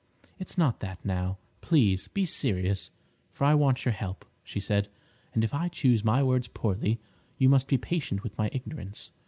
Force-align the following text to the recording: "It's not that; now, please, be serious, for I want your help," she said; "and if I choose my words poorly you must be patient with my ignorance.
"It's 0.39 0.57
not 0.57 0.79
that; 0.79 0.97
now, 1.05 1.37
please, 1.61 2.07
be 2.07 2.25
serious, 2.25 2.89
for 3.33 3.43
I 3.45 3.53
want 3.53 3.85
your 3.85 3.91
help," 3.91 4.25
she 4.43 4.59
said; 4.59 4.87
"and 5.35 5.43
if 5.43 5.53
I 5.53 5.67
choose 5.67 6.03
my 6.03 6.23
words 6.23 6.47
poorly 6.47 6.99
you 7.37 7.47
must 7.49 7.67
be 7.67 7.77
patient 7.77 8.23
with 8.23 8.35
my 8.35 8.49
ignorance. 8.51 9.11